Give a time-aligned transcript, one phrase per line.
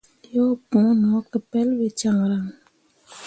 [0.33, 2.45] Yo pũũ no ke pelɓe caŋryaŋ.